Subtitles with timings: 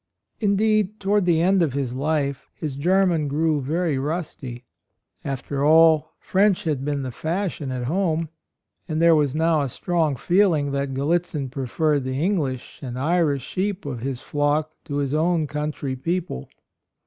[0.39, 4.65] In deed toward the end of his life his German grew very rusty.
[5.23, 8.29] After all, French had been the fashion at home;
[8.89, 13.45] and there was now a strong feeling that Gal litzin preferred the English and Irish
[13.45, 16.49] sheep of his flock to his own country people.